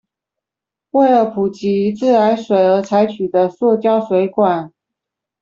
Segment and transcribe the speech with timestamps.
[0.93, 4.73] 為了普及自來水而採用的塑膠水管